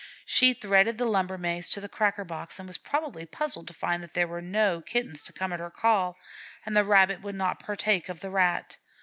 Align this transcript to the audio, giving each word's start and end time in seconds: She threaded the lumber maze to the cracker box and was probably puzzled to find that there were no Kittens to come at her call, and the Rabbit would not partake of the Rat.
She 0.25 0.55
threaded 0.55 0.97
the 0.97 1.05
lumber 1.05 1.37
maze 1.37 1.69
to 1.69 1.79
the 1.79 1.87
cracker 1.87 2.23
box 2.25 2.57
and 2.57 2.67
was 2.67 2.79
probably 2.79 3.23
puzzled 3.23 3.67
to 3.67 3.73
find 3.75 4.01
that 4.01 4.15
there 4.15 4.27
were 4.27 4.41
no 4.41 4.81
Kittens 4.83 5.21
to 5.21 5.31
come 5.31 5.53
at 5.53 5.59
her 5.59 5.69
call, 5.69 6.17
and 6.65 6.75
the 6.75 6.83
Rabbit 6.83 7.21
would 7.21 7.35
not 7.35 7.59
partake 7.59 8.09
of 8.09 8.19
the 8.19 8.31
Rat. 8.31 8.77